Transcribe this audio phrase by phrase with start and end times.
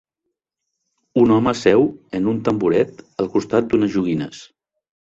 [1.25, 1.85] Un home seu
[2.21, 4.47] en un tamboret al costat d'unes joguines.